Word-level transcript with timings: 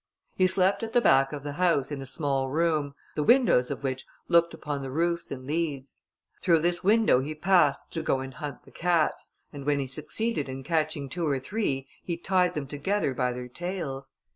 He 0.33 0.47
slept 0.47 0.81
at 0.81 0.93
the 0.93 0.99
back 1.01 1.31
of 1.31 1.43
the 1.43 1.51
house, 1.51 1.91
in 1.91 2.01
a 2.01 2.07
small 2.07 2.49
room, 2.49 2.95
the 3.13 3.21
windows 3.21 3.69
of 3.69 3.83
which 3.83 4.03
looked 4.27 4.51
upon 4.51 4.81
the 4.81 4.89
roofs 4.89 5.29
and 5.29 5.45
leads. 5.45 5.97
Through 6.41 6.61
this 6.61 6.83
window 6.83 7.19
he 7.19 7.35
passed 7.35 7.81
to 7.91 8.01
go 8.01 8.19
and 8.19 8.33
hunt 8.33 8.63
the 8.65 8.71
cats, 8.71 9.33
and 9.53 9.63
when 9.63 9.77
he 9.77 9.85
succeeded 9.85 10.49
in 10.49 10.63
catching 10.63 11.07
two 11.07 11.27
or 11.27 11.39
three, 11.39 11.87
he 12.01 12.17
tied 12.17 12.55
them 12.55 12.65
together 12.65 13.13
by 13.13 13.31
their 13.31 13.47
tails. 13.47 14.09